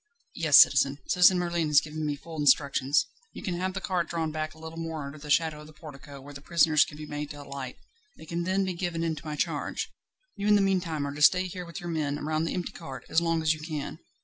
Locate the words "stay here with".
11.21-11.79